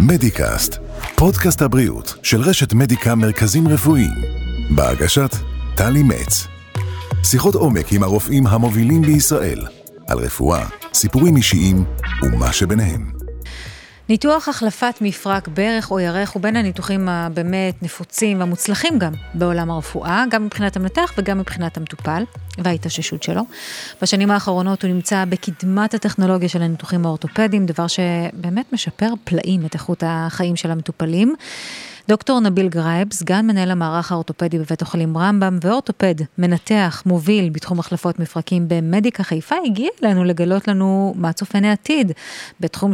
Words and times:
מדיקאסט, 0.00 0.78
פודקאסט 1.16 1.62
הבריאות 1.62 2.14
של 2.22 2.40
רשת 2.40 2.72
מדיקה 2.72 3.14
מרכזים 3.14 3.68
רפואיים, 3.68 4.22
בהגשת 4.70 5.30
טלי 5.76 6.02
מצ. 6.02 6.46
שיחות 7.24 7.54
עומק 7.54 7.92
עם 7.92 8.02
הרופאים 8.02 8.46
המובילים 8.46 9.02
בישראל, 9.02 9.66
על 10.08 10.18
רפואה, 10.18 10.66
סיפורים 10.94 11.36
אישיים 11.36 11.84
ומה 12.22 12.52
שביניהם. 12.52 13.15
ניתוח 14.08 14.48
החלפת 14.48 14.94
מפרק 15.00 15.48
ברך 15.48 15.90
או 15.90 16.00
ירך 16.00 16.30
הוא 16.30 16.42
בין 16.42 16.56
הניתוחים 16.56 17.08
הבאמת 17.08 17.82
נפוצים 17.82 18.40
והמוצלחים 18.40 18.98
גם 18.98 19.12
בעולם 19.34 19.70
הרפואה, 19.70 20.24
גם 20.30 20.44
מבחינת 20.44 20.76
המנתח 20.76 21.12
וגם 21.18 21.38
מבחינת 21.38 21.76
המטופל 21.76 22.24
וההתאוששות 22.58 23.22
שלו. 23.22 23.42
בשנים 24.02 24.30
האחרונות 24.30 24.84
הוא 24.84 24.90
נמצא 24.90 25.24
בקדמת 25.28 25.94
הטכנולוגיה 25.94 26.48
של 26.48 26.62
הניתוחים 26.62 27.06
האורתופדיים, 27.06 27.66
דבר 27.66 27.86
שבאמת 27.86 28.72
משפר 28.72 29.12
פלאים 29.24 29.66
את 29.66 29.74
איכות 29.74 30.02
החיים 30.06 30.56
של 30.56 30.70
המטופלים. 30.70 31.34
דוקטור 32.08 32.40
נביל 32.40 32.68
גרייב, 32.68 33.12
סגן 33.12 33.46
מנהל 33.46 33.70
המערך 33.70 34.12
האורתופדי 34.12 34.58
בבית 34.58 34.82
החולים 34.82 35.18
רמב"ם 35.18 35.58
ואורתופד, 35.62 36.14
מנתח, 36.38 37.02
מוביל 37.06 37.50
בתחום 37.50 37.78
החלפות 37.78 38.18
מפרקים 38.18 38.68
במדיקה 38.68 39.22
חיפה, 39.22 39.56
הגיע 39.66 39.88
אלינו 40.04 40.24
לגלות 40.24 40.68
לנו 40.68 41.14
מה 41.16 41.32
צופן 41.32 41.64
העתיד, 41.64 42.12
בתחום 42.60 42.92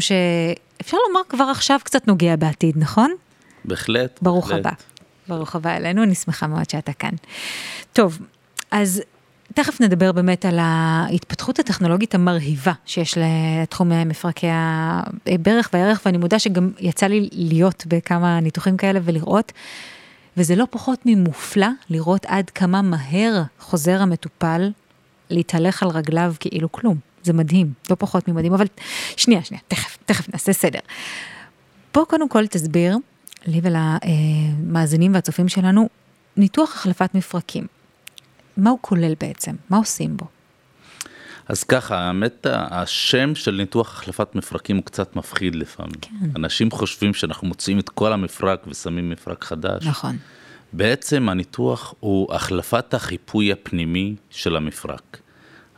שאפשר 0.82 0.96
לומר 1.08 1.20
כבר 1.28 1.44
עכשיו 1.44 1.78
קצת 1.84 2.08
נוגע 2.08 2.36
בעתיד, 2.36 2.74
נכון? 2.78 3.14
בהחלט. 3.64 4.18
ברוך 4.22 4.48
בהחלט. 4.48 4.66
הבא. 4.66 4.74
ברוך 5.28 5.56
הבא 5.56 5.76
אלינו, 5.76 6.02
אני 6.02 6.14
שמחה 6.14 6.46
מאוד 6.46 6.70
שאתה 6.70 6.92
כאן. 6.92 7.10
טוב, 7.92 8.18
אז 8.70 9.02
תכף 9.54 9.80
נדבר 9.80 10.12
באמת 10.12 10.44
על 10.44 10.58
ההתפתחות 10.60 11.58
הטכנולוגית 11.58 12.14
המרהיבה 12.14 12.72
שיש 12.86 13.18
לתחום 13.18 14.08
מפרקי 14.08 14.46
הברך 15.26 15.70
והירך, 15.72 16.00
ואני 16.06 16.18
מודה 16.18 16.38
שגם 16.38 16.70
יצא 16.80 17.06
לי 17.06 17.28
להיות 17.32 17.84
בכמה 17.86 18.40
ניתוחים 18.40 18.76
כאלה 18.76 19.00
ולראות, 19.04 19.52
וזה 20.36 20.56
לא 20.56 20.64
פחות 20.70 20.98
ממופלא 21.06 21.68
לראות 21.90 22.26
עד 22.26 22.50
כמה 22.50 22.82
מהר 22.82 23.42
חוזר 23.60 24.02
המטופל 24.02 24.70
להתהלך 25.30 25.82
על 25.82 25.88
רגליו 25.88 26.34
כאילו 26.40 26.72
כלום. 26.72 26.96
זה 27.22 27.32
מדהים, 27.32 27.72
לא 27.90 27.96
פחות 27.98 28.28
ממדהים, 28.28 28.54
אבל 28.54 28.66
שנייה, 29.16 29.44
שנייה, 29.44 29.62
תכף, 29.68 29.98
תכף 30.06 30.32
נעשה 30.32 30.52
סדר. 30.52 30.80
בוא 31.94 32.04
קודם 32.04 32.28
כל 32.28 32.46
תסביר 32.46 32.96
לי 33.46 33.60
ולמאזינים 33.62 35.14
והצופים 35.14 35.48
שלנו, 35.48 35.88
ניתוח 36.36 36.74
החלפת 36.74 37.14
מפרקים. 37.14 37.66
מה 38.56 38.70
הוא 38.70 38.78
כולל 38.80 39.14
בעצם? 39.20 39.54
מה 39.70 39.76
עושים 39.76 40.16
בו? 40.16 40.26
אז 41.48 41.64
ככה, 41.64 41.98
האמת, 41.98 42.46
השם 42.52 43.34
של 43.34 43.50
ניתוח 43.50 43.92
החלפת 43.92 44.34
מפרקים 44.34 44.76
הוא 44.76 44.84
קצת 44.84 45.16
מפחיד 45.16 45.54
לפעמים. 45.54 46.00
כן. 46.00 46.10
אנשים 46.36 46.70
חושבים 46.70 47.14
שאנחנו 47.14 47.48
מוציאים 47.48 47.78
את 47.78 47.88
כל 47.88 48.12
המפרק 48.12 48.66
ושמים 48.66 49.10
מפרק 49.10 49.44
חדש. 49.44 49.86
נכון. 49.86 50.16
בעצם 50.72 51.28
הניתוח 51.28 51.94
הוא 52.00 52.34
החלפת 52.34 52.94
החיפוי 52.94 53.52
הפנימי 53.52 54.16
של 54.30 54.56
המפרק. 54.56 55.18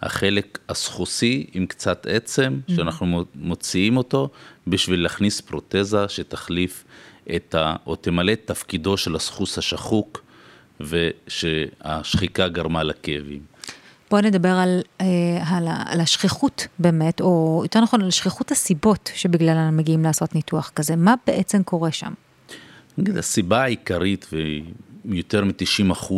החלק 0.05 0.58
הסחוסי 0.69 1.47
עם 1.52 1.66
קצת 1.66 2.06
עצם, 2.10 2.60
שאנחנו 2.69 3.24
מוציאים 3.34 3.97
אותו 3.97 4.28
בשביל 4.66 5.02
להכניס 5.02 5.41
פרוטזה 5.41 6.08
שתחליף 6.08 6.84
את 7.36 7.55
ה... 7.55 7.77
או 7.86 7.96
תמלא 7.96 8.33
את 8.33 8.41
תפקידו 8.44 8.96
של 8.96 9.16
הסחוס 9.16 9.58
השחוק, 9.58 10.24
ושהשחיקה 10.80 12.48
גרמה 12.48 12.83
לכאבים. 12.83 13.41
בואו 14.11 14.22
נדבר 14.22 14.48
על, 14.48 14.80
אה, 15.00 15.06
על, 15.46 15.69
על 15.86 16.00
השכיחות 16.00 16.66
באמת, 16.78 17.20
או 17.20 17.61
יותר 17.64 17.80
נכון 17.80 18.02
על 18.02 18.11
שכיחות 18.11 18.50
הסיבות 18.50 19.11
שבגללן 19.14 19.77
מגיעים 19.77 20.05
לעשות 20.05 20.34
ניתוח 20.34 20.70
כזה. 20.74 20.96
מה 20.96 21.14
בעצם 21.27 21.62
קורה 21.62 21.92
שם? 21.92 22.12
נגיד, 22.98 23.16
הסיבה 23.16 23.62
העיקרית, 23.62 24.27
ויותר 25.05 25.44
מ-90% 25.44 26.12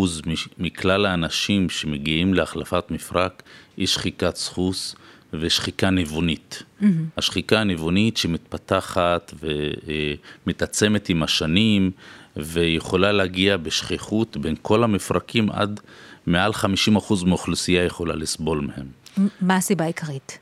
מכלל 0.59 1.07
האנשים 1.07 1.71
שמגיעים 1.71 2.35
להחלפת 2.35 2.85
מפרק, 2.91 3.43
היא 3.77 3.87
שחיקת 3.87 4.37
סחוס 4.37 4.97
ושחיקה 5.33 5.91
ניוונית. 5.91 6.63
Mm-hmm. 6.63 6.85
השחיקה 7.17 7.61
הניוונית 7.61 8.17
שמתפתחת 8.17 9.35
ומתעצמת 10.47 11.09
עם 11.09 11.23
השנים, 11.23 11.91
ויכולה 12.37 13.13
להגיע 13.13 13.57
בשכיחות 13.57 14.37
בין 14.37 14.55
כל 14.63 14.85
המפרקים 14.85 15.51
עד 15.51 15.81
מעל 16.27 16.51
50% 16.51 16.65
מהאוכלוסייה 17.27 17.85
יכולה 17.85 18.15
לסבול 18.15 18.61
מהם. 18.61 18.87
מה 19.41 19.57
הסיבה 19.57 19.85
העיקרית? 19.85 20.39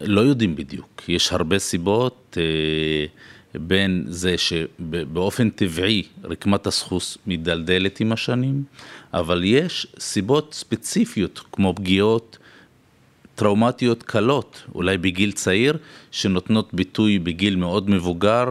לא 0.00 0.20
יודעים 0.20 0.56
בדיוק, 0.56 1.02
יש 1.08 1.32
הרבה 1.32 1.58
סיבות, 1.58 2.36
אה, 2.40 3.06
בין 3.54 4.04
זה 4.06 4.38
שבאופן 4.38 5.50
טבעי 5.50 6.02
רקמת 6.24 6.66
הסחוס 6.66 7.18
מדלדלת 7.26 8.00
עם 8.00 8.12
השנים, 8.12 8.62
אבל 9.14 9.44
יש 9.44 9.86
סיבות 9.98 10.54
ספציפיות 10.54 11.40
כמו 11.52 11.74
פגיעות 11.74 12.38
טראומטיות 13.34 14.02
קלות, 14.02 14.62
אולי 14.74 14.98
בגיל 14.98 15.32
צעיר, 15.32 15.78
שנותנות 16.10 16.74
ביטוי 16.74 17.18
בגיל 17.18 17.56
מאוד 17.56 17.90
מבוגר, 17.90 18.50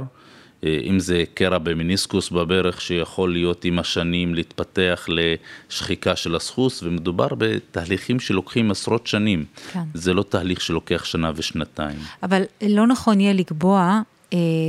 אה, 0.63 0.79
אם 0.83 0.99
זה 0.99 1.23
קרע 1.33 1.57
במיניסקוס 1.57 2.29
בברך 2.29 2.81
שיכול 2.81 3.33
להיות 3.33 3.65
עם 3.65 3.79
השנים 3.79 4.35
להתפתח 4.35 5.07
לשחיקה 5.07 6.15
של 6.15 6.35
הסחוס, 6.35 6.83
ומדובר 6.83 7.27
בתהליכים 7.37 8.19
שלוקחים 8.19 8.71
עשרות 8.71 9.07
שנים. 9.07 9.45
כן. 9.71 9.83
זה 9.93 10.13
לא 10.13 10.23
תהליך 10.23 10.61
שלוקח 10.61 11.05
שנה 11.05 11.31
ושנתיים. 11.35 11.99
אבל 12.23 12.43
לא 12.61 12.87
נכון 12.87 13.19
יהיה 13.19 13.33
לקבוע 13.33 14.01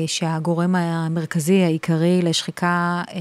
שהגורם 0.06 0.74
המרכזי 0.74 1.62
העיקרי 1.62 2.20
לשחיקה 2.22 3.02
אה, 3.10 3.20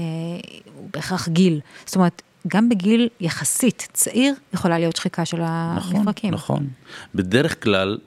הוא 0.74 0.88
בהכרח 0.92 1.28
גיל. 1.28 1.60
זאת 1.86 1.96
אומרת, 1.96 2.22
גם 2.48 2.68
בגיל 2.68 3.08
יחסית 3.20 3.88
צעיר 3.92 4.34
יכולה 4.54 4.78
להיות 4.78 4.96
שחיקה 4.96 5.24
של 5.24 5.40
המפרקים. 5.42 6.34
נכון. 6.34 6.66
בדרך 7.14 7.62
כלל, 7.62 7.98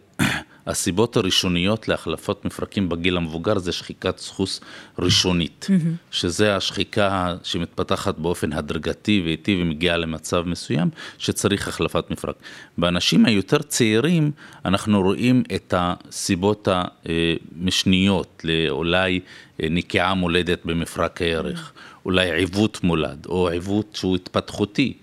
הסיבות 0.67 1.17
הראשוניות 1.17 1.88
להחלפות 1.88 2.45
מפרקים 2.45 2.89
בגיל 2.89 3.17
המבוגר 3.17 3.59
זה 3.59 3.72
שחיקת 3.72 4.17
סחוס 4.17 4.61
ראשונית, 4.99 5.67
שזה 6.11 6.55
השחיקה 6.55 7.35
שמתפתחת 7.44 8.17
באופן 8.17 8.53
הדרגתי 8.53 9.22
ואיטי 9.25 9.61
ומגיעה 9.61 9.97
למצב 9.97 10.44
מסוים 10.45 10.89
שצריך 11.17 11.67
החלפת 11.67 12.11
מפרק. 12.11 12.35
באנשים 12.77 13.25
היותר 13.25 13.57
צעירים 13.57 14.31
אנחנו 14.66 15.01
רואים 15.01 15.44
את 15.55 15.73
הסיבות 15.77 16.67
המשניות 16.72 18.41
לאולי 18.43 19.19
נקיעה 19.59 20.13
מולדת 20.13 20.66
במפרק 20.66 21.22
הירך, 21.22 21.73
אולי 22.05 22.31
עיוות 22.31 22.83
מולד 22.83 23.25
או 23.25 23.49
עיוות 23.49 23.95
שהוא 23.95 24.16
התפתחותי, 24.16 24.93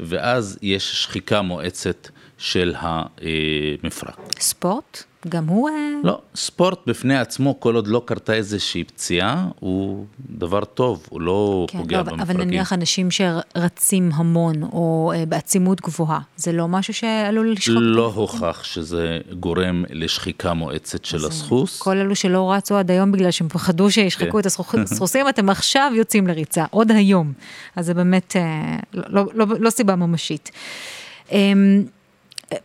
ואז 0.00 0.58
יש 0.62 1.02
שחיקה 1.02 1.42
מואצת 1.42 2.08
של 2.38 2.74
המפרק. 2.78 4.18
ספורט? 4.40 5.04
גם 5.28 5.46
הוא... 5.46 5.68
אה, 5.68 5.74
לא, 6.04 6.20
ספורט 6.34 6.78
בפני 6.86 7.18
עצמו, 7.18 7.60
כל 7.60 7.74
עוד 7.74 7.86
לא 7.86 8.02
קרתה 8.04 8.34
איזושהי 8.34 8.84
פציעה, 8.84 9.48
הוא 9.60 10.06
דבר 10.30 10.64
טוב, 10.64 11.06
הוא 11.10 11.20
לא 11.20 11.66
כן, 11.68 11.78
פוגע 11.78 11.96
לא, 11.96 12.02
במפרקים. 12.02 12.36
אבל 12.36 12.44
נניח 12.44 12.72
אנשים 12.72 13.08
שרצים 13.10 14.10
המון, 14.14 14.62
או 14.62 15.12
אה, 15.16 15.26
בעצימות 15.26 15.80
גבוהה, 15.80 16.20
זה 16.36 16.52
לא 16.52 16.68
משהו 16.68 16.94
שעלול 16.94 17.52
לשחוק? 17.52 17.76
לא 17.80 18.12
הוכח 18.14 18.64
שזה 18.64 19.18
גורם 19.40 19.84
לשחיקה 19.90 20.54
מואצת 20.54 21.04
של 21.04 21.26
הסחוס. 21.26 21.78
כל 21.78 21.96
אלו 21.96 22.16
שלא 22.16 22.52
רצו 22.52 22.76
עד 22.76 22.90
היום 22.90 23.12
בגלל 23.12 23.30
שהם 23.30 23.48
פחדו 23.48 23.90
שישחקו 23.90 24.32
כן. 24.32 24.38
את 24.38 24.46
הסחוסים, 24.84 25.28
אתם 25.34 25.50
עכשיו 25.50 25.92
יוצאים 25.94 26.26
לריצה, 26.26 26.64
עוד 26.70 26.90
היום. 26.90 27.32
אז 27.76 27.86
זה 27.86 27.94
באמת 27.94 28.36
אה, 28.36 28.76
לא, 28.94 29.04
לא, 29.08 29.24
לא, 29.34 29.46
לא 29.60 29.70
סיבה 29.70 29.96
ממשית. 29.96 30.50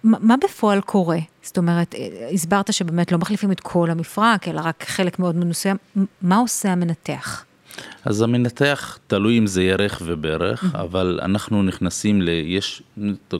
מה 0.03 0.17
מה 0.21 0.35
בפועל 0.43 0.81
קורה? 0.81 1.19
זאת 1.43 1.57
אומרת, 1.57 1.95
אה, 1.95 2.29
הסברת 2.33 2.73
שבאמת 2.73 3.11
לא 3.11 3.17
מחליפים 3.17 3.51
את 3.51 3.59
כל 3.59 3.89
המפרק, 3.89 4.47
אלא 4.47 4.61
רק 4.63 4.83
חלק 4.87 5.19
מאוד 5.19 5.35
מסוים. 5.35 5.77
מה 6.21 6.37
עושה 6.37 6.71
המנתח? 6.71 7.45
אז 8.05 8.21
המנתח 8.21 8.99
תלוי 9.07 9.37
אם 9.37 9.47
זה 9.47 9.63
ירך 9.63 10.01
וברך, 10.05 10.75
אבל 10.75 11.19
אנחנו 11.21 11.63
נכנסים 11.63 12.21
ל... 12.21 12.29
יש 12.29 12.83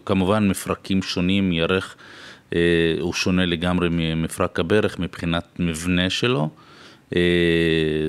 כמובן 0.06 0.48
מפרקים 0.48 1.02
שונים, 1.02 1.52
ירך 1.52 1.96
אה, 2.56 2.60
הוא 3.00 3.14
שונה 3.14 3.46
לגמרי 3.46 3.88
ממפרק 3.92 4.60
הברך 4.60 5.00
מבחינת 5.00 5.46
מבנה 5.60 6.10
שלו. 6.10 6.50
אה, 7.16 7.22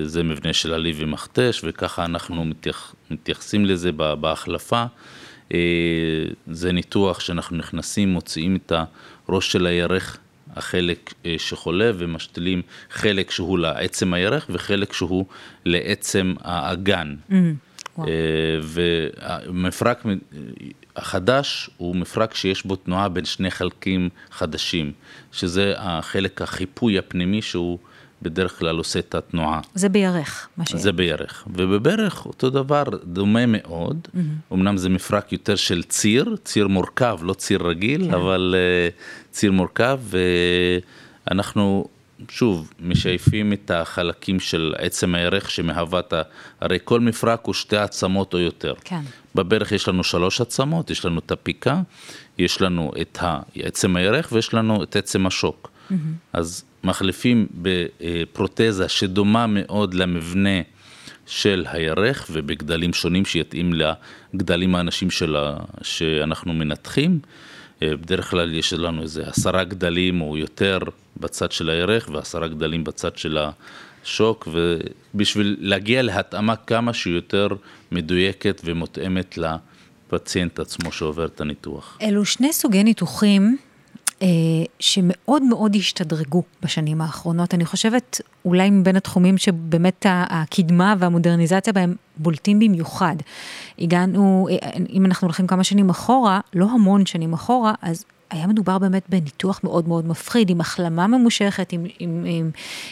זה 0.05 0.23
מבנה 0.23 0.53
של 0.53 0.75
עלי 0.75 0.93
ומכתש, 0.97 1.61
וככה 1.65 2.05
אנחנו 2.05 2.45
מתייח, 2.45 2.95
מתייחסים 3.11 3.67
לזה 3.67 3.93
בהחלפה. 3.93 4.85
אה, 5.53 5.59
זה 6.47 6.73
ניתוח 6.73 7.21
שאנחנו 7.21 7.57
נכנסים, 7.57 8.09
מוציאים 8.09 8.57
את 8.57 8.73
הראש 9.29 9.53
של 9.53 9.67
הירך, 9.67 10.19
החלק 10.57 11.15
אה, 11.27 11.35
שחולה, 11.39 11.91
ומשתילים 11.95 12.63
חלק 12.91 13.31
שהוא 13.31 13.59
לעצם 13.59 14.15
הירך 14.15 14.47
וחלק 14.51 14.93
שהוא 14.93 15.27
לעצם 15.65 16.35
האגן. 16.41 17.15
וואו. 17.99 18.09
ומפרק 19.47 20.05
החדש 20.97 21.71
הוא 21.77 21.97
מפרק 21.97 22.35
שיש 22.35 22.67
בו 22.67 22.77
תנועה 22.77 23.09
בין 23.09 23.25
שני 23.25 23.51
חלקים 23.51 24.09
חדשים, 24.31 24.93
שזה 25.33 25.75
החלק 25.77 26.43
החיפוי 26.43 26.99
הפנימי 26.99 27.43
שהוא 27.43 27.79
בדרך 28.25 28.59
כלל 28.59 28.77
עושה 28.77 28.99
את 28.99 29.15
התנועה. 29.15 29.61
זה 29.75 29.89
בירך, 29.89 30.49
מה 30.57 30.67
ש... 30.67 30.75
זה 30.75 30.93
בירך. 30.93 31.45
ובברך 31.47 32.27
אותו 32.27 32.51
דבר, 32.51 32.85
דומה 33.05 33.47
מאוד, 33.47 34.09
mm-hmm. 34.09 34.55
אמנם 34.55 34.77
זה 34.77 34.89
מפרק 34.89 35.33
יותר 35.33 35.57
של 35.57 35.83
ציר, 35.83 36.37
ציר 36.45 36.69
מורכב, 36.69 37.19
לא 37.23 37.35
ציר 37.35 37.63
רגיל, 37.63 38.05
כן. 38.05 38.15
אבל 38.15 38.55
uh, 38.55 39.33
ציר 39.33 39.53
מורכב, 39.53 40.01
ואנחנו 41.27 41.89
שוב 42.29 42.73
משייפים 42.81 43.53
את 43.53 43.71
החלקים 43.71 44.41
של 44.41 44.75
עצם 44.79 45.15
הירך 45.15 45.51
שמהווה 45.51 46.01
את 46.01 46.13
ה... 46.13 46.23
הרי 46.61 46.79
כל 46.85 47.01
מפרק 47.01 47.41
הוא 47.45 47.55
שתי 47.55 47.77
עצמות 47.77 48.35
או 48.35 48.39
יותר. 48.39 48.75
כן. 48.85 49.01
בברך 49.35 49.73
יש 49.73 49.89
לנו 49.89 50.05
שלוש 50.05 50.41
עצמות, 50.41 50.91
יש 50.91 51.05
לנו 51.05 51.19
את 51.19 51.33
הפיקה, 51.33 51.81
יש 52.39 52.61
לנו 52.63 52.93
את 53.01 53.19
עצם 53.57 53.97
הירך 53.97 54.29
ויש 54.33 54.55
לנו 54.55 54.83
את 54.83 54.97
עצם 54.97 55.27
השוק. 55.27 55.71
Mm-hmm. 55.91 55.95
אז 56.33 56.65
מחליפים 56.85 57.47
בפרוטזה 57.55 58.89
שדומה 58.89 59.47
מאוד 59.47 59.95
למבנה 59.95 60.61
של 61.27 61.65
הירך 61.69 62.27
ובגדלים 62.33 62.93
שונים 62.93 63.25
שיתאים 63.25 63.73
לגדלים 64.35 64.75
האנשים 64.75 65.11
שלה, 65.11 65.57
שאנחנו 65.83 66.53
מנתחים. 66.53 67.19
בדרך 67.81 68.31
כלל 68.31 68.55
יש 68.55 68.73
לנו 68.73 69.03
איזה 69.03 69.23
עשרה 69.27 69.65
גדלים 69.65 70.21
או 70.21 70.37
יותר 70.37 70.79
בצד 71.17 71.53
של 71.53 71.71
הירך 71.71 72.09
ועשרה 72.13 72.49
גדלים 72.49 72.85
בצד 72.85 73.17
של 73.17 73.39
השוק, 73.39 74.49
ובשביל 74.53 75.57
להגיע 75.61 76.03
להתאמה 76.03 76.57
כמה 76.57 76.93
שיותר 76.93 77.49
מדויקת 77.93 78.61
ומותאמת 78.65 79.39
לפציינט 79.39 80.59
עצמו 80.59 80.93
שעובר 80.93 81.25
את 81.25 81.41
הניתוח. 81.41 81.99
אלו 82.03 82.25
שני 82.25 82.53
סוגי 82.53 82.85
ניתוחים 82.85 83.43
אה, 83.43 83.74
שמאוד 84.81 85.43
מאוד 85.43 85.77
השתדרגו 85.77 86.43
בשנים 86.63 87.01
האחרונות. 87.01 87.55
אני 87.55 87.65
חושבת, 87.65 88.21
אולי 88.45 88.71
מבין 88.71 88.97
התחומים 88.97 89.39
שבאמת 89.39 90.07
הקדמה 90.09 90.95
והמודרניזציה 90.99 91.73
בהם 91.73 91.95
בולטים 92.17 92.59
במיוחד. 92.59 93.17
הגענו, 93.79 94.49
אה, 94.51 94.71
אם 94.91 95.07
אנחנו 95.07 95.27
הולכים 95.27 95.47
כמה 95.47 95.65
שנים 95.65 95.91
אחורה, 95.91 96.41
לא 96.55 96.67
המון 96.71 97.07
שנים 97.07 97.33
אחורה, 97.33 97.73
אז 97.83 98.05
היה 98.31 98.47
מדובר 98.47 98.79
באמת 98.79 99.03
בניתוח 99.09 99.61
מאוד 99.65 99.89
מאוד 99.89 100.07
מפחיד, 100.07 100.51
עם 100.51 100.61
החלמה 100.61 101.07
ממושכת, 101.07 101.73
עם, 101.73 101.85
עם, 101.99 102.25
עם 102.27 102.51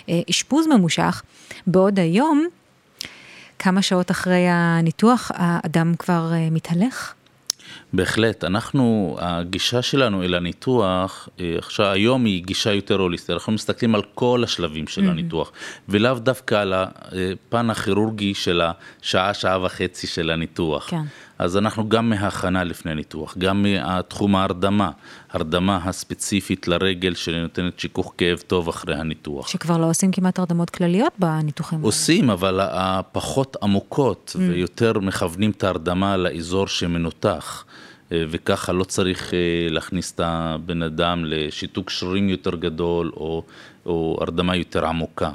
אה, 0.09 0.21
אשפוז 0.31 0.67
ממושך, 0.67 1.23
בעוד 1.67 1.99
היום, 1.99 2.47
כמה 3.59 3.83
שעות 3.83 4.11
אחרי 4.11 4.47
הניתוח, 4.49 5.31
האדם 5.35 5.95
כבר 5.99 6.33
מתהלך. 6.51 7.15
בהחלט, 7.93 8.45
אנחנו, 8.45 9.17
הגישה 9.21 9.83
שלנו 9.83 10.23
אל 10.23 10.35
הניתוח, 10.35 11.29
אה, 11.41 11.55
עכשיו 11.59 11.87
היום 11.87 12.25
היא 12.25 12.45
גישה 12.45 12.73
יותר 12.73 12.95
הוליסטית, 13.01 13.31
אנחנו 13.31 13.53
מסתכלים 13.53 13.95
על 13.95 14.03
כל 14.15 14.43
השלבים 14.45 14.87
של 14.87 15.03
mm-hmm. 15.03 15.11
הניתוח, 15.11 15.53
ולאו 15.89 16.15
דווקא 16.15 16.55
על 16.55 16.73
הפן 16.77 17.71
הכירורגי 17.71 18.35
של 18.35 18.63
השעה, 18.65 19.35
שעה 19.35 19.65
וחצי 19.65 20.07
של 20.07 20.31
הניתוח. 20.31 20.91
כן. 20.91 21.03
אז 21.43 21.57
אנחנו 21.57 21.89
גם 21.89 22.11
מהכנה 22.11 22.65
לפני 22.65 22.95
ניתוח, 22.95 23.39
גם 23.39 23.67
מתחום 23.69 24.37
ההרדמה, 24.37 24.91
הרדמה 25.31 25.81
הספציפית 25.85 26.69
לרגל 26.69 27.15
שנותנת 27.15 27.79
שיכוך 27.79 28.15
כאב 28.19 28.39
טוב 28.39 28.69
אחרי 28.69 28.95
הניתוח. 28.95 29.49
שכבר 29.49 29.79
לא 29.79 29.91
עושים 29.91 30.13
כמעט 30.13 30.39
הרדמות 30.39 30.71
כלליות 30.71 31.13
בניתוחים 31.19 31.79
האלה. 31.79 31.87
עושים, 31.87 32.31
אבל 32.31 32.61
הפחות 32.63 33.57
עמוקות, 33.63 34.37
mm. 34.37 34.41
ויותר 34.41 34.93
מכוונים 34.99 35.51
את 35.51 35.65
ההרדמה 35.65 36.17
לאזור 36.17 36.67
שמנותח. 36.67 37.65
אה, 38.13 38.25
וככה 38.31 38.73
לא 38.73 38.85
צריך 38.85 39.35
אה, 39.35 39.39
להכניס 39.71 40.13
את 40.13 40.21
הבן 40.25 40.83
אדם 40.83 41.25
לשיתוק 41.25 41.91
שרירים 41.91 42.29
יותר 42.29 42.57
גדול 42.57 43.13
או, 43.17 43.43
או 43.87 44.19
הרדמה 44.21 44.57
יותר 44.57 44.87
עמוקה. 44.87 45.31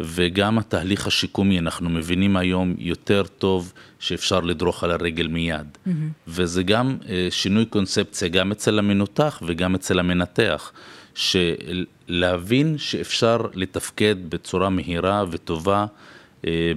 וגם 0.00 0.58
התהליך 0.58 1.06
השיקומי, 1.06 1.58
אנחנו 1.58 1.90
מבינים 1.90 2.36
היום 2.36 2.74
יותר 2.78 3.22
טוב 3.38 3.72
שאפשר 3.98 4.40
לדרוך 4.40 4.84
על 4.84 4.90
הרגל 4.90 5.26
מיד. 5.26 5.66
Mm-hmm. 5.86 5.90
וזה 6.28 6.62
גם 6.62 6.96
אה, 7.08 7.28
שינוי 7.30 7.66
קונספציה, 7.66 8.28
גם 8.28 8.52
אצל 8.52 8.78
המנותח 8.78 9.42
וגם 9.46 9.74
אצל 9.74 9.98
המנתח, 9.98 10.72
שלהבין 11.14 12.78
שאפשר 12.78 13.40
לתפקד 13.54 14.16
בצורה 14.28 14.70
מהירה 14.70 15.24
וטובה, 15.30 15.86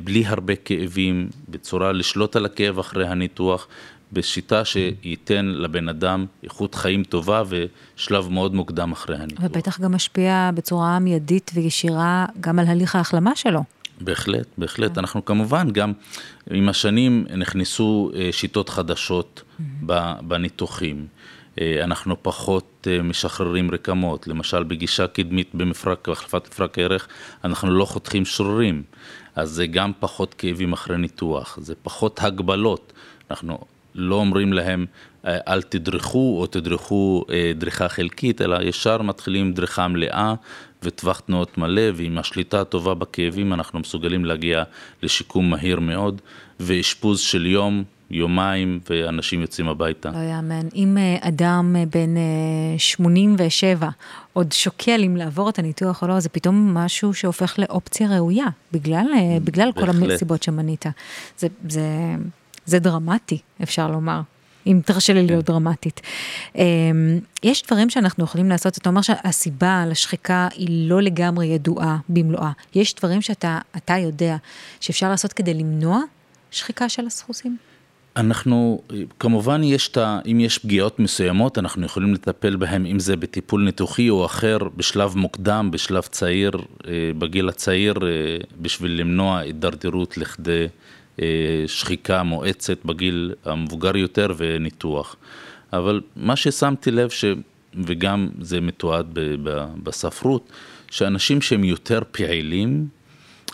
בלי 0.04 0.26
הרבה 0.26 0.56
כאבים, 0.56 1.30
בצורה 1.50 1.92
לשלוט 1.92 2.36
על 2.36 2.46
הכאב 2.46 2.80
אחרי 2.80 3.08
הניתוח, 3.08 3.68
בשיטה 4.14 4.66
שייתן 4.66 5.46
לבן 5.46 5.90
אדם 5.90 6.26
איכות 6.44 6.76
חיים 6.76 7.04
טובה 7.04 7.44
ושלב 7.50 8.30
מאוד 8.30 8.54
מוקדם 8.56 8.92
אחרי 8.92 9.18
הניתוח. 9.18 9.46
ובטח 9.46 9.80
גם 9.80 9.92
משפיע 9.92 10.50
בצורה 10.54 11.00
מיידית 11.00 11.52
וישירה 11.54 12.26
גם 12.40 12.60
על 12.60 12.68
הליך 12.68 12.96
ההחלמה 12.96 13.36
שלו. 13.36 13.64
בהחלט, 14.02 14.48
בהחלט. 14.58 14.92
כן. 14.94 15.00
אנחנו 15.00 15.26
כמובן 15.26 15.72
גם 15.72 15.94
עם 16.52 16.70
השנים 16.70 17.26
נכנסו 17.38 18.12
אה, 18.16 18.30
שיטות 18.32 18.70
חדשות 18.70 19.44
בניתוחים. 20.22 21.08
אה, 21.62 21.84
אנחנו 21.84 22.24
פחות 22.24 22.88
אה, 22.92 23.02
משחררים 23.02 23.72
רקמות, 23.72 24.28
למשל 24.28 24.64
בגישה 24.64 25.08
קדמית 25.08 25.50
במפרק, 25.54 26.08
בהחלפת 26.08 26.48
מפרק 26.48 26.80
הערך, 26.80 27.08
אנחנו 27.44 27.72
לא 27.72 27.86
חותכים 27.86 28.26
שרירים, 28.26 28.84
אז 29.36 29.50
זה 29.50 29.68
גם 29.68 29.92
פחות 30.00 30.34
כאבים 30.34 30.74
אחרי 30.74 30.98
ניתוח, 30.98 31.60
זה 31.62 31.76
פחות 31.84 32.20
הגבלות. 32.24 32.94
אנחנו 33.32 33.58
לא 33.98 34.16
אומרים 34.16 34.54
להם 34.54 34.86
אה, 35.26 35.38
אל 35.48 35.62
תדרכו 35.62 36.38
או 36.42 36.48
תדרכו 36.48 37.24
אה, 37.30 37.52
דריכה 37.56 37.90
חלקית, 37.90 38.42
אלא 38.42 38.58
ישר 38.62 39.02
מתחילים 39.02 39.54
דריכה 39.54 39.88
מלאה 39.88 40.34
וטווח 40.84 41.20
תנועות 41.20 41.58
מלא, 41.58 41.82
ועם 41.96 42.18
השליטה 42.18 42.62
הטובה 42.62 42.94
בכאבים 42.94 43.54
אנחנו 43.54 43.80
מסוגלים 43.80 44.26
להגיע 44.26 44.64
לשיקום 45.04 45.50
מהיר 45.50 45.80
מאוד, 45.80 46.22
ואשפוז 46.60 47.20
של 47.20 47.46
יום, 47.46 47.84
יומיים, 48.12 48.80
ואנשים 48.90 49.42
יוצאים 49.42 49.68
הביתה. 49.68 50.10
לא 50.10 50.18
יאמן. 50.18 50.68
אם 50.76 50.98
אה, 50.98 51.18
אדם 51.22 51.76
בן 51.90 52.16
87 52.78 53.90
עוד 54.34 54.52
שוקל 54.52 55.04
אם 55.06 55.16
לעבור 55.16 55.50
את 55.50 55.60
הניתוח 55.60 56.02
או 56.02 56.08
לא, 56.08 56.20
זה 56.20 56.30
פתאום 56.30 56.74
משהו 56.74 57.14
שהופך 57.14 57.60
לאופציה 57.60 58.16
ראויה, 58.16 58.48
בגלל, 58.72 59.06
בגלל 59.44 59.72
כל 59.72 60.12
הסיבות 60.12 60.44
שמנית. 60.44 60.86
זה, 61.38 61.48
זה 61.70 61.82
זה 62.68 62.80
דרמטי, 62.80 63.38
אפשר 63.64 63.92
לומר. 63.92 64.22
אם 64.68 64.82
תרשה 64.86 65.14
לי 65.14 65.28
להיות 65.28 65.46
כן. 65.46 65.54
דרמטית. 65.54 66.02
אמ, 66.56 67.20
יש 67.44 67.64
דברים 67.64 67.90
שאנחנו 67.90 68.24
יכולים 68.24 68.50
לעשות, 68.50 68.78
אתה 68.78 68.90
אומר 68.90 69.02
שהסיבה 69.02 69.86
לשחיקה 69.88 70.48
היא 70.56 70.90
לא 70.90 71.02
לגמרי 71.02 71.46
ידועה 71.46 71.98
במלואה. 72.10 72.52
יש 72.76 72.96
דברים 72.96 73.22
שאתה 73.22 73.60
יודע 73.98 74.36
שאפשר 74.80 75.10
לעשות 75.10 75.34
כדי 75.34 75.54
למנוע 75.54 76.02
שחיקה 76.52 76.90
של 76.90 77.06
הסחוסים? 77.06 77.58
אנחנו, 78.18 78.82
כמובן 79.20 79.64
יש 79.64 79.88
את 79.88 79.98
ה... 79.98 80.20
אם 80.32 80.40
יש 80.40 80.58
פגיעות 80.58 81.00
מסוימות, 81.00 81.58
אנחנו 81.58 81.86
יכולים 81.86 82.14
לטפל 82.14 82.56
בהן, 82.56 82.86
אם 82.86 83.00
זה 83.00 83.16
בטיפול 83.16 83.64
ניתוחי 83.64 84.10
או 84.10 84.26
אחר, 84.26 84.58
בשלב 84.76 85.18
מוקדם, 85.18 85.70
בשלב 85.72 86.04
צעיר, 86.04 86.52
אה, 86.88 86.92
בגיל 87.18 87.50
הצעיר, 87.50 87.94
אה, 88.04 88.38
בשביל 88.62 88.92
למנוע 88.92 89.38
הידרדרות 89.38 90.18
לכדי 90.18 90.68
שחיקה 91.68 92.24
מואצת 92.24 92.86
בגיל 92.86 93.34
המבוגר 93.46 93.98
יותר 93.98 94.28
וניתוח. 94.38 95.16
אבל 95.74 96.02
מה 96.16 96.36
ששמתי 96.36 96.92
לב, 96.92 97.10
ש... 97.10 97.26
וגם 97.84 98.30
זה 98.42 98.62
מתועד 98.62 99.18
בספרות, 99.84 100.52
שאנשים 100.92 101.42
שהם 101.42 101.64
יותר 101.64 102.02
פעילים, 102.12 102.88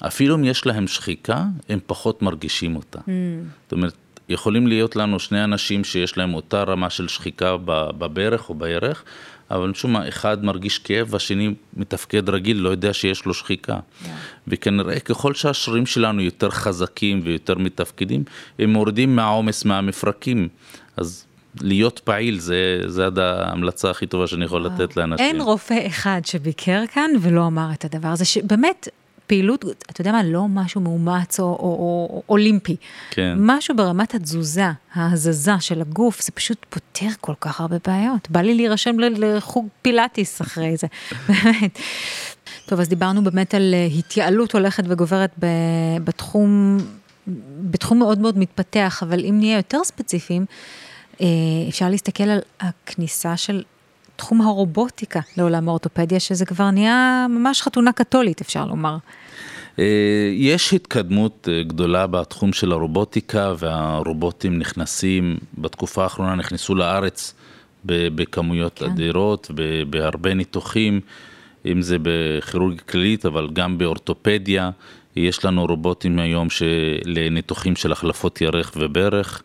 אפילו 0.08 0.36
אם 0.36 0.43
יש 0.43 0.65
להם 0.65 0.88
שחיקה, 0.88 1.46
הם 1.70 1.79
פחות 1.86 2.22
מרגישים 2.22 2.75
אותה. 2.75 3.00
Mm. 3.00 3.10
זאת 3.63 3.72
אומרת, 3.72 3.93
יכולים 4.29 4.67
להיות 4.67 4.96
לנו 4.96 5.20
שני 5.20 5.43
אנשים 5.43 5.84
שיש 5.84 6.17
להם 6.17 6.34
אותה 6.34 6.63
רמה 6.63 6.89
של 6.89 7.08
שחיקה 7.08 7.58
בברך 7.65 8.50
או 8.50 8.55
בירך, 8.55 9.03
אבל 9.55 9.69
משום 9.69 9.93
מה, 9.93 10.07
אחד 10.07 10.45
מרגיש 10.45 10.77
כאב 10.77 11.07
והשני 11.10 11.53
מתפקד 11.77 12.29
רגיל, 12.29 12.57
לא 12.57 12.69
יודע 12.69 12.93
שיש 12.93 13.25
לו 13.25 13.33
שחיקה. 13.33 13.75
Yeah. 13.75 14.07
וכנראה 14.48 15.00
ככל 15.00 15.33
שהשרירים 15.33 15.86
שלנו 15.86 16.22
יותר 16.22 16.50
חזקים 16.50 17.22
ויותר 17.24 17.57
מתפקדים, 17.57 18.24
הם 18.60 18.74
מורידים 18.74 19.15
מהעומס 19.15 19.65
מהמפרקים. 19.65 20.48
אז 20.98 21.25
להיות 21.62 22.00
פעיל 22.00 22.39
זה, 22.39 22.81
זה 22.88 23.05
עד 23.05 23.19
ההמלצה 23.19 23.89
הכי 23.89 24.07
טובה 24.07 24.27
שאני 24.27 24.45
יכול 24.45 24.65
לתת 24.65 24.98
לאנשים. 24.98 25.25
אין 25.25 25.41
רופא 25.41 25.88
אחד 25.88 26.22
שביקר 26.25 26.83
כאן 26.93 27.12
ולא 27.22 27.48
אמר 27.48 27.67
את 27.74 27.86
הדבר 27.86 28.07
הזה, 28.07 28.25
שבאמת 28.25 28.88
פעילות, 29.27 29.65
אתה 29.91 30.01
יודע 30.01 30.11
מה, 30.11 30.23
לא 30.23 30.47
משהו 30.47 30.81
מאומץ 30.81 31.39
או, 31.39 31.45
או, 31.45 31.49
או 31.59 32.23
אולימפי. 32.29 32.75
כן. 33.11 33.33
משהו 33.37 33.75
ברמת 33.75 34.15
התזוזה, 34.15 34.71
ההזזה 34.93 35.59
של 35.59 35.81
הגוף, 35.81 36.21
זה 36.21 36.31
פשוט 36.31 36.65
פותר 36.69 37.09
כל 37.21 37.33
כך 37.41 37.61
הרבה 37.61 37.77
בעיות. 37.87 38.31
בא 38.31 38.41
לי 38.41 38.53
להירשם 38.53 38.99
לחוג 38.99 39.67
פילאטיס 39.81 40.41
אחרי 40.41 40.77
זה, 40.77 40.87
באמת. 41.27 41.79
טוב, 42.65 42.79
אז 42.79 42.89
דיברנו 42.89 43.23
באמת 43.23 43.53
על 43.53 43.73
אה, 43.73 43.85
התייעלות 43.99 44.53
הולכת 44.53 44.83
וגוברת 44.87 45.31
בתחום 46.03 46.77
בתחום 47.71 47.99
מאוד 47.99 48.19
מאוד 48.19 48.37
מתפתח, 48.37 49.03
אבל 49.03 49.25
אם 49.25 49.35
נהיה 49.39 49.57
יותר 49.57 49.83
ספציפיים, 49.83 50.45
אה, 51.21 51.27
אפשר 51.69 51.89
להסתכל 51.89 52.23
על 52.23 52.39
הכניסה 52.59 53.37
של 53.37 53.63
תחום 54.15 54.41
הרובוטיקה 54.41 55.20
לעולם 55.38 55.70
האורתופדיה, 55.70 56.20
שזה 56.20 56.46
כבר 56.46 56.72
נהיה 56.72 57.27
ממש 57.29 57.62
חתונה 57.62 57.91
קתולית, 57.91 58.41
אפשר 58.41 58.65
לומר. 58.65 58.98
אה, 59.79 59.86
יש 60.34 60.74
התקדמות 60.74 61.48
אה, 61.51 61.63
גדולה 61.63 62.08
בתחום 62.08 62.53
של 62.53 62.72
הרובוטיקה 62.72 63.53
והרובוטים 63.60 64.60
נכנסים, 64.60 65.38
בתקופה 65.58 66.03
האחרונה 66.03 66.36
נכנסו 66.36 66.75
לארץ 66.75 67.34
בכמויות 67.86 68.79
כן. 68.79 68.86
אדירות, 68.86 69.51
בהרבה 69.89 70.34
ניתוחים, 70.34 71.00
אם 71.65 71.82
זה 71.82 71.98
בכירורגיה 72.01 72.79
כללית, 72.79 73.25
אבל 73.25 73.50
גם 73.53 73.77
באורתופדיה. 73.77 74.72
יש 75.15 75.46
לנו 75.46 75.65
רובוטים 75.65 76.20
היום 76.20 76.48
לניתוחים 77.05 77.75
של 77.75 77.91
החלפות 77.91 78.41
ירך 78.41 78.72
וברך. 78.75 79.43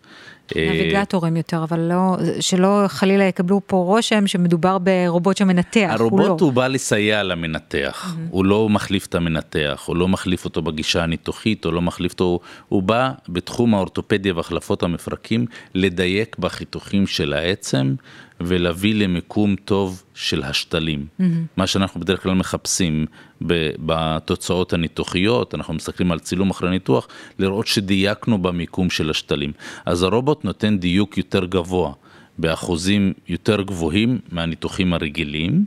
נביגטורים 0.57 1.37
יותר, 1.37 1.62
אבל 1.62 1.81
לא, 1.81 2.17
שלא 2.40 2.85
חלילה 2.88 3.25
יקבלו 3.25 3.61
פה 3.67 3.76
רושם 3.76 4.26
שמדובר 4.26 4.78
ברובוט 4.78 5.37
שמנתח, 5.37 5.88
הרובוט 5.90 6.21
הוא, 6.21 6.28
לא. 6.28 6.37
הוא 6.40 6.52
בא 6.52 6.67
לסייע 6.67 7.23
למנתח, 7.23 8.05
mm-hmm. 8.05 8.31
הוא 8.31 8.45
לא 8.45 8.69
מחליף 8.69 9.07
את 9.07 9.14
המנתח, 9.14 9.85
הוא 9.87 9.97
לא 9.97 10.09
מחליף 10.09 10.45
אותו 10.45 10.62
בגישה 10.62 11.02
הניתוחית, 11.02 11.64
הוא 11.64 11.73
לא 11.73 11.83
מחליף 11.83 12.12
אותו, 12.12 12.40
הוא 12.69 12.83
בא 12.83 13.11
בתחום 13.28 13.75
האורתופדיה 13.75 14.35
והחלפות 14.37 14.83
המפרקים 14.83 15.47
לדייק 15.75 16.37
בחיתוכים 16.38 17.07
של 17.07 17.33
העצם 17.33 17.95
ולהביא 18.40 18.95
למיקום 18.95 19.57
טוב 19.57 20.02
של 20.14 20.42
השתלים. 20.42 21.07
Mm-hmm. 21.07 21.25
מה 21.57 21.66
שאנחנו 21.66 22.00
בדרך 22.00 22.23
כלל 22.23 22.35
מחפשים 22.35 23.07
בתוצאות 23.40 24.73
הניתוחיות, 24.73 25.54
אנחנו 25.54 25.75
מסתכלים 25.75 26.12
על 26.12 26.18
צילום 26.18 26.50
אחרי 26.50 26.71
ניתוח, 26.71 27.09
לראות 27.38 27.66
שדייקנו 27.66 28.42
במיקום 28.42 28.90
של 28.90 29.11
השתלים. 29.11 29.52
אז 29.87 30.02
הרובוט 30.02 30.45
נותן 30.45 30.78
דיוק 30.78 31.18
יותר 31.18 31.45
גבוה, 31.45 31.92
באחוזים 32.38 33.12
יותר 33.28 33.62
גבוהים 33.62 34.18
מהניתוחים 34.33 34.95
הרגילים, 34.95 35.64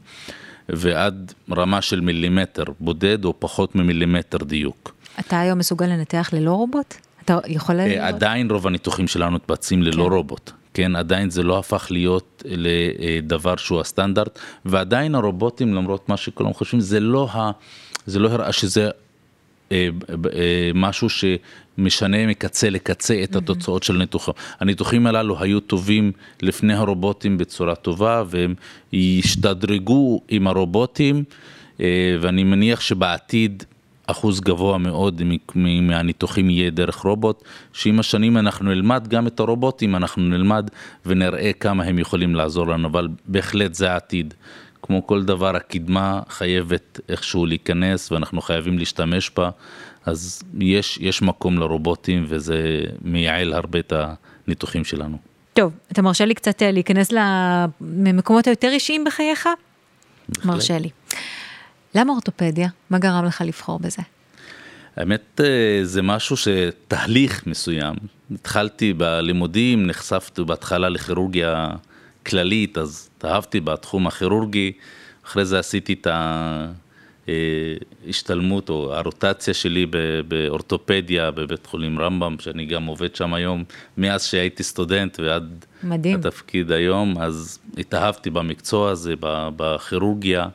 ועד 0.69 1.33
רמה 1.51 1.81
של 1.81 2.01
מילימטר 2.01 2.63
בודד 2.79 3.25
או 3.25 3.33
פחות 3.39 3.75
ממילימטר 3.75 4.37
דיוק. 4.37 4.95
אתה 5.19 5.39
היום 5.39 5.59
מסוגל 5.59 5.85
לנתח 5.85 6.29
ללא 6.33 6.51
רובוט? 6.51 6.95
אתה 7.25 7.37
יכול... 7.47 7.79
אה, 7.79 8.07
עדיין 8.07 8.51
רוב 8.51 8.67
הניתוחים 8.67 9.07
שלנו 9.07 9.35
מתבצעים 9.35 9.83
ללא 9.83 10.03
כן. 10.03 10.11
רובוט. 10.11 10.51
כן, 10.73 10.95
עדיין 10.95 11.29
זה 11.29 11.43
לא 11.43 11.59
הפך 11.59 11.87
להיות 11.89 12.43
לדבר 12.45 13.55
שהוא 13.55 13.79
הסטנדרט, 13.81 14.39
ועדיין 14.65 15.15
הרובוטים, 15.15 15.73
למרות 15.73 16.09
מה 16.09 16.17
שכולם 16.17 16.53
חושבים, 16.53 16.81
זה 16.81 16.99
לא, 16.99 17.27
ה, 17.31 17.51
זה 18.05 18.19
לא 18.19 18.29
הראה 18.29 18.51
שזה 18.51 18.89
אה, 19.71 19.89
אה, 20.33 20.71
משהו 20.73 21.07
שמשנה 21.09 22.27
מקצה 22.27 22.69
לקצה 22.69 23.23
את 23.23 23.35
התוצאות 23.35 23.83
של 23.83 23.95
הניתוחים. 23.95 24.33
הניתוחים 24.59 25.07
הללו 25.07 25.41
היו 25.41 25.59
טובים 25.59 26.11
לפני 26.41 26.73
הרובוטים 26.73 27.37
בצורה 27.37 27.75
טובה, 27.75 28.23
והם 28.27 28.55
ישתדרגו 28.93 30.21
עם 30.29 30.47
הרובוטים, 30.47 31.23
אה, 31.81 32.17
ואני 32.21 32.43
מניח 32.43 32.81
שבעתיד 32.81 33.63
אחוז 34.07 34.39
גבוה 34.39 34.77
מאוד 34.77 35.21
מהניתוחים 35.55 36.49
יהיה 36.49 36.69
דרך 36.69 36.95
רובוט, 36.95 37.43
שעם 37.73 37.99
השנים 37.99 38.37
אנחנו 38.37 38.65
נלמד 38.65 39.07
גם 39.07 39.27
את 39.27 39.39
הרובוטים, 39.39 39.95
אנחנו 39.95 40.21
נלמד 40.21 40.69
ונראה 41.05 41.53
כמה 41.53 41.83
הם 41.83 41.99
יכולים 41.99 42.35
לעזור 42.35 42.67
לנו, 42.67 42.87
אבל 42.87 43.07
בהחלט 43.25 43.73
זה 43.73 43.91
העתיד. 43.91 44.33
כמו 44.81 45.07
כל 45.07 45.23
דבר, 45.23 45.55
הקדמה 45.55 46.21
חייבת 46.29 46.99
איכשהו 47.09 47.45
להיכנס 47.45 48.11
ואנחנו 48.11 48.41
חייבים 48.41 48.79
להשתמש 48.79 49.31
בה, 49.37 49.49
אז 50.05 50.43
יש, 50.59 50.97
יש 51.01 51.21
מקום 51.21 51.57
לרובוטים 51.57 52.25
וזה 52.27 52.83
מייעל 53.01 53.53
הרבה 53.53 53.79
את 53.79 53.93
הניתוחים 54.47 54.83
שלנו. 54.83 55.17
טוב, 55.53 55.73
אתה 55.91 56.01
מרשה 56.01 56.25
לי 56.25 56.33
קצת 56.33 56.61
אה, 56.61 56.71
להיכנס 56.71 57.11
למקומות 57.81 58.47
היותר 58.47 58.69
אישיים 58.69 59.03
בחייך? 59.03 59.49
בהחלט. 60.29 60.45
מרשה 60.45 60.79
לי. 60.79 60.89
למה 61.95 62.13
אורתופדיה? 62.13 62.67
מה 62.89 62.99
גרם 62.99 63.25
לך 63.25 63.43
לבחור 63.45 63.79
בזה? 63.79 64.01
האמת 64.95 65.41
אה, 65.43 65.79
זה 65.83 66.01
משהו 66.01 66.35
שתהליך 66.37 67.47
מסוים. 67.47 67.95
התחלתי 68.33 68.93
בלימודים, 68.93 69.87
נחשפתי 69.87 70.43
בהתחלה 70.43 70.89
לכירורגיה 70.89 71.69
כללית, 72.25 72.77
אז 72.77 73.09
התאהבתי 73.17 73.59
בתחום 73.59 74.07
הכירורגי, 74.07 74.71
אחרי 75.25 75.45
זה 75.45 75.59
עשיתי 75.59 75.93
את 75.93 76.07
ההשתלמות 78.07 78.69
או 78.69 78.93
הרוטציה 78.95 79.53
שלי 79.53 79.85
באורתופדיה 80.27 81.31
בבית 81.31 81.65
חולים 81.65 81.99
רמב"ם, 81.99 82.35
שאני 82.39 82.65
גם 82.65 82.85
עובד 82.85 83.15
שם 83.15 83.33
היום, 83.33 83.63
מאז 83.97 84.23
שהייתי 84.23 84.63
סטודנט 84.63 85.19
ועד 85.19 85.65
מדהים. 85.83 86.19
התפקיד 86.19 86.71
היום, 86.71 87.17
אז 87.17 87.59
התאהבתי 87.77 88.29
במקצוע 88.29 88.91
הזה, 88.91 89.13
בכירורגיה. 89.55 90.47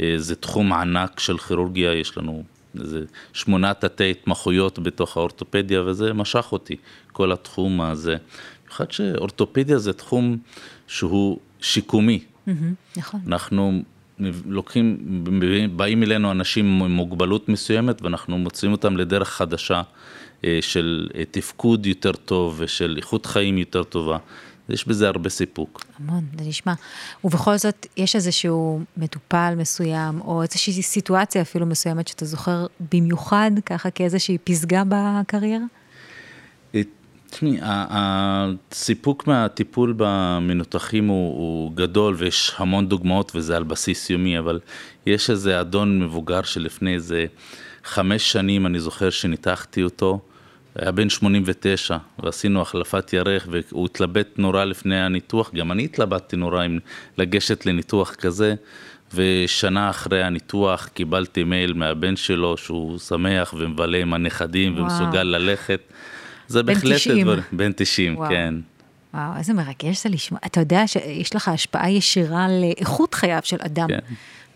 אה, 0.00 0.14
זה 0.16 0.34
תחום 0.34 0.72
ענק 0.72 1.20
של 1.20 1.38
כירורגיה, 1.38 1.94
יש 1.94 2.18
לנו 2.18 2.42
איזה 2.80 3.04
שמונה 3.32 3.74
תתי 3.74 4.10
התמחויות 4.10 4.78
בתוך 4.78 5.16
האורתופדיה, 5.16 5.82
וזה 5.82 6.12
משך 6.12 6.52
אותי, 6.52 6.76
כל 7.12 7.32
התחום 7.32 7.80
הזה. 7.80 8.16
במיוחד 8.64 8.90
שאורתופדיה 8.90 9.78
זה 9.78 9.92
תחום 9.92 10.36
שהוא 10.86 11.38
שיקומי. 11.60 12.24
נכון. 12.96 13.20
אנחנו 13.26 13.82
לוקחים, 14.46 14.96
באים 15.76 16.02
אלינו 16.02 16.30
אנשים 16.30 16.82
עם 16.82 16.90
מוגבלות 16.90 17.48
מסוימת, 17.48 18.02
ואנחנו 18.02 18.38
מוצאים 18.38 18.72
אותם 18.72 18.96
לדרך 18.96 19.28
חדשה 19.28 19.82
אה, 20.44 20.58
של 20.60 21.08
אה, 21.14 21.22
תפקוד 21.30 21.86
יותר 21.86 22.12
טוב 22.12 22.54
ושל 22.58 22.94
איכות 22.96 23.26
חיים 23.26 23.58
יותר 23.58 23.82
טובה. 23.82 24.18
יש 24.68 24.88
בזה 24.88 25.08
הרבה 25.08 25.30
סיפוק. 25.30 25.84
המון, 25.98 26.24
זה 26.38 26.44
נשמע. 26.44 26.72
ובכל 27.24 27.56
זאת, 27.56 27.86
יש 27.96 28.16
איזשהו 28.16 28.80
מטופל 28.96 29.54
מסוים, 29.56 30.20
או 30.20 30.42
איזושהי 30.42 30.82
סיטואציה 30.82 31.42
אפילו 31.42 31.66
מסוימת 31.66 32.08
שאתה 32.08 32.24
זוכר 32.24 32.66
במיוחד, 32.92 33.50
ככה 33.66 33.90
כאיזושהי 33.90 34.38
פסגה 34.38 34.82
בקריירה? 34.88 35.64
אה, 36.74 36.82
תשמעי, 37.30 37.58
הסיפוק 37.62 39.26
מהטיפול 39.26 39.94
במנותחים 39.96 41.08
הוא, 41.08 41.36
הוא 41.36 41.72
גדול 41.74 42.14
ויש 42.18 42.52
המון 42.58 42.88
דוגמאות 42.88 43.32
וזה 43.34 43.56
על 43.56 43.62
בסיס 43.64 44.10
יומי, 44.10 44.38
אבל 44.38 44.60
יש 45.06 45.30
איזה 45.30 45.60
אדון 45.60 46.02
מבוגר 46.02 46.42
שלפני 46.42 46.94
איזה 46.94 47.26
חמש 47.84 48.32
שנים, 48.32 48.66
אני 48.66 48.80
זוכר 48.80 49.10
שניתחתי 49.10 49.82
אותו, 49.82 50.20
היה 50.74 50.92
בן 50.92 51.08
89 51.08 51.96
ועשינו 52.18 52.62
החלפת 52.62 53.12
ירך 53.12 53.48
והוא 53.50 53.86
התלבט 53.86 54.28
נורא 54.38 54.64
לפני 54.64 55.00
הניתוח, 55.00 55.50
גם 55.54 55.72
אני 55.72 55.84
התלבטתי 55.84 56.36
נורא 56.36 56.66
אם 56.66 56.78
לגשת 57.18 57.66
לניתוח 57.66 58.14
כזה 58.14 58.54
ושנה 59.14 59.90
אחרי 59.90 60.22
הניתוח 60.22 60.88
קיבלתי 60.94 61.44
מייל 61.44 61.72
מהבן 61.72 62.16
שלו 62.16 62.56
שהוא 62.56 62.98
שמח 62.98 63.54
ומבלה 63.58 63.98
עם 63.98 64.14
הנכדים 64.14 64.74
וואו. 64.74 64.84
ומסוגל 64.84 65.22
ללכת. 65.22 65.80
זה 66.48 66.62
בן 66.62 66.74
בהחלט 66.74 66.96
90. 66.96 67.26
דבר, 67.26 67.40
בן 67.52 67.72
90, 67.76 68.16
וואו. 68.16 68.30
כן. 68.30 68.54
וואו, 69.14 69.36
איזה 69.38 69.52
מרגש 69.52 70.02
זה 70.02 70.08
לשמוע. 70.08 70.40
אתה 70.46 70.60
יודע 70.60 70.86
שיש 70.86 71.34
לך 71.34 71.48
השפעה 71.48 71.90
ישירה 71.90 72.46
לאיכות 72.48 73.14
חייו 73.14 73.40
של 73.42 73.56
אדם. 73.60 73.88
כן. 73.88 73.98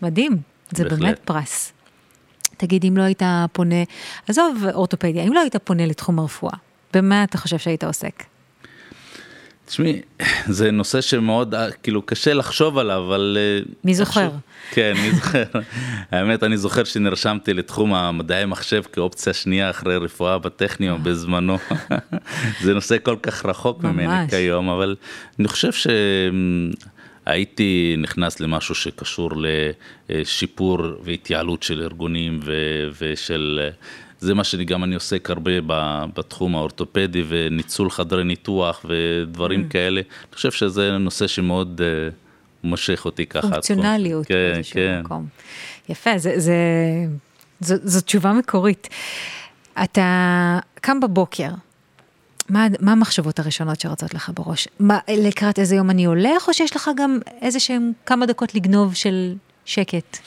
מדהים, 0.01 0.37
זה 0.71 0.83
בהחלט. 0.83 0.99
באמת 0.99 1.19
פרס. 1.25 1.73
תגיד, 2.59 2.85
אם 2.85 2.97
לא 2.97 3.03
היית 3.03 3.21
פונה, 3.51 3.83
עזוב 4.27 4.63
אורתופדיה, 4.73 5.23
אם 5.23 5.33
לא 5.33 5.39
היית 5.39 5.55
פונה 5.55 5.85
לתחום 5.85 6.19
הרפואה, 6.19 6.53
במה 6.93 7.23
אתה 7.23 7.37
חושב 7.37 7.57
שהיית 7.57 7.83
עוסק? 7.83 8.23
תשמעי, 9.65 10.01
זה 10.47 10.71
נושא 10.71 11.01
שמאוד, 11.01 11.55
אה, 11.55 11.71
כאילו, 11.71 12.01
קשה 12.01 12.33
לחשוב 12.33 12.77
עליו, 12.77 13.03
אבל... 13.07 13.37
אה, 13.39 13.71
מי 13.83 13.95
זוכר? 13.95 14.29
כן, 14.71 14.93
מי 15.01 15.11
זוכר. 15.11 15.43
האמת, 16.11 16.43
אני 16.43 16.57
זוכר 16.57 16.83
שנרשמתי 16.83 17.53
לתחום 17.53 17.93
המדעי 17.93 18.45
מחשב 18.45 18.81
כאופציה 18.93 19.33
שנייה 19.33 19.69
אחרי 19.69 19.97
רפואה 19.97 20.37
בטכניון 20.37 20.99
אה. 20.99 21.03
בזמנו. 21.03 21.57
זה 22.63 22.73
נושא 22.73 22.97
כל 23.03 23.15
כך 23.21 23.45
רחוק 23.45 23.83
ממני 23.83 24.29
כיום, 24.29 24.69
אבל 24.69 24.95
אני 25.39 25.47
חושב 25.47 25.71
ש... 25.71 25.87
הייתי 27.29 27.95
נכנס 27.97 28.39
למשהו 28.39 28.75
שקשור 28.75 29.31
לשיפור 30.09 30.79
והתייעלות 31.03 31.63
של 31.63 31.81
ארגונים 31.81 32.39
ו- 32.43 32.89
ושל... 33.01 33.69
זה 34.19 34.33
מה 34.33 34.43
שגם 34.43 34.83
אני 34.83 34.95
עוסק 34.95 35.29
הרבה 35.29 35.51
בתחום 36.13 36.55
האורתופדי 36.55 37.23
וניצול 37.27 37.89
חדרי 37.89 38.23
ניתוח 38.23 38.85
ודברים 38.89 39.65
mm. 39.67 39.71
כאלה. 39.71 40.01
אני 40.01 40.35
חושב 40.35 40.51
שזה 40.51 40.97
נושא 40.97 41.27
שמאוד 41.27 41.81
uh, 41.81 42.13
מושך 42.63 43.05
אותי 43.05 43.25
ככה. 43.25 43.49
פונקציונליות 43.49 44.25
כן, 44.25 44.33
באיזשהו 44.33 44.73
כן. 44.73 45.01
מקום. 45.03 45.27
יפה, 45.89 46.17
זה, 46.17 46.39
זה, 46.39 46.55
זו, 47.59 47.75
זו 47.83 48.01
תשובה 48.01 48.33
מקורית. 48.33 48.87
אתה 49.83 50.59
קם 50.81 50.99
בבוקר, 50.99 51.49
מה, 52.49 52.67
מה 52.79 52.91
המחשבות 52.91 53.39
הראשונות 53.39 53.79
שרצות 53.79 54.13
לך 54.13 54.31
בראש? 54.35 54.67
מה, 54.79 54.99
לקראת 55.07 55.59
איזה 55.59 55.75
יום 55.75 55.89
אני 55.89 56.05
הולך, 56.05 56.47
או 56.47 56.53
שיש 56.53 56.75
לך 56.75 56.89
גם 56.95 57.19
איזה 57.41 57.59
שהם 57.59 57.91
כמה 58.05 58.25
דקות 58.25 58.55
לגנוב 58.55 58.93
של 58.93 59.33
שקט? 59.65 60.17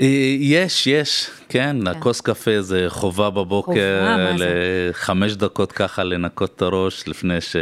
אה, 0.00 0.36
יש, 0.40 0.86
יש, 0.86 1.30
כן, 1.48 1.76
כן. 1.80 1.86
הכוס 1.86 2.20
קפה 2.20 2.62
זה 2.62 2.84
חובה 2.88 3.30
בבוקר, 3.30 4.00
חובה? 4.00 4.36
לחמש 4.38 5.32
דקות 5.32 5.72
ככה 5.72 6.04
לנקות 6.04 6.56
את 6.56 6.62
הראש 6.62 7.08
לפני 7.08 7.40
ש... 7.40 7.56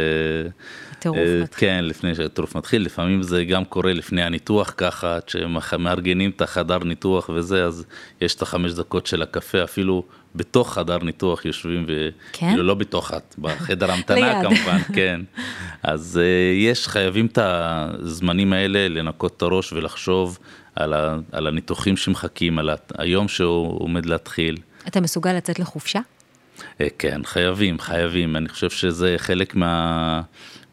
הטירוף 1.07 1.17
אה, 1.17 1.43
מתחיל. 1.43 1.69
כן, 1.69 1.85
לפני 1.85 2.15
שהטירוף 2.15 2.55
מתחיל, 2.55 2.81
לפעמים 2.85 3.23
זה 3.23 3.43
גם 3.43 3.65
קורה 3.65 3.93
לפני 3.93 4.23
הניתוח 4.23 4.73
ככה, 4.77 5.15
עד 5.15 5.29
שמארגנים 5.29 6.31
את 6.35 6.41
החדר 6.41 6.77
ניתוח 6.77 7.29
וזה, 7.29 7.65
אז 7.65 7.85
יש 8.21 8.35
את 8.35 8.41
החמש 8.41 8.71
דקות 8.71 9.07
של 9.07 9.21
הקפה, 9.21 9.63
אפילו 9.63 10.03
בתוך 10.35 10.73
חדר 10.73 10.97
ניתוח 10.97 11.45
יושבים, 11.45 11.85
ו... 11.87 12.09
כן? 12.33 12.49
כאילו 12.49 12.63
לא 12.63 12.73
בתוך, 12.73 13.11
בחדר 13.37 13.91
המתנה. 13.93 14.41
כמובן, 14.43 14.77
כן. 14.93 15.21
אז 15.83 16.19
אה, 16.23 16.53
יש, 16.55 16.87
חייבים 16.87 17.25
את 17.25 17.39
הזמנים 17.41 18.53
האלה 18.53 18.87
לנקות 18.87 19.37
את 19.37 19.41
הראש 19.41 19.73
ולחשוב 19.73 20.39
על, 20.75 20.93
ה... 20.93 21.17
על 21.31 21.47
הניתוחים 21.47 21.97
שמחכים, 21.97 22.59
על 22.59 22.69
היום 22.97 23.27
שהוא 23.27 23.83
עומד 23.83 24.05
להתחיל. 24.05 24.57
אתה 24.87 25.01
מסוגל 25.01 25.33
לצאת 25.33 25.59
לחופשה? 25.59 25.99
אה, 26.81 26.87
כן, 26.99 27.21
חייבים, 27.23 27.79
חייבים. 27.79 28.35
אני 28.35 28.49
חושב 28.49 28.69
שזה 28.69 29.15
חלק 29.17 29.55
מה... 29.55 30.21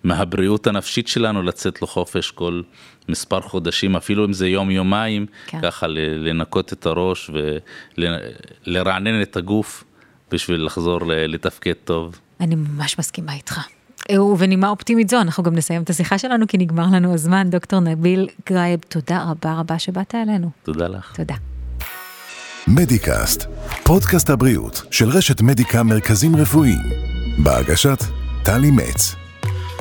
מהבריאות 0.05 0.67
הנפשית 0.67 1.09
שלנו 1.09 1.43
לצאת 1.43 1.83
לחופש 1.83 2.31
כל 2.31 2.63
מספר 3.09 3.41
חודשים, 3.41 3.97
אפילו 3.97 4.25
אם 4.25 4.33
זה 4.33 4.49
יום-יומיים, 4.49 5.27
כן. 5.47 5.61
ככה 5.63 5.87
לנקות 5.87 6.73
את 6.73 6.87
הראש 6.87 7.31
ולרענן 8.67 9.23
את 9.23 9.37
הגוף 9.37 9.85
בשביל 10.31 10.65
לחזור 10.65 11.01
לתפקד 11.07 11.73
טוב. 11.85 12.21
אני 12.41 12.55
ממש 12.55 12.99
מסכימה 12.99 13.35
איתך. 13.35 13.61
אה, 14.11 14.23
ובנימה 14.23 14.69
אופטימית 14.69 15.11
זו, 15.11 15.21
אנחנו 15.21 15.43
גם 15.43 15.55
נסיים 15.55 15.83
את 15.83 15.91
השיחה 15.91 16.19
שלנו, 16.19 16.47
כי 16.49 16.59
נגמר 16.59 16.87
לנו 16.93 17.15
הזמן. 17.15 17.51
דוקטור 17.51 17.81
נביל 17.81 18.29
גרייב, 18.49 18.81
תודה 18.89 19.25
רבה 19.31 19.55
רבה 19.55 19.79
שבאת 19.79 20.15
אלינו. 20.15 20.51
תודה 20.63 20.89
לך. 20.89 21.17
תודה. 21.17 21.35
מדיקאסט, 22.67 23.47
פודקאסט 23.85 24.31
הבריאות 24.31 24.83
של 24.91 25.09
רשת 25.09 25.41
מדיקה 25.41 25.83
מרכזים 25.83 26.37
רפואיים, 26.37 26.83
בהגשת 27.39 27.99
טלי 28.45 28.71
מצ. 28.71 29.20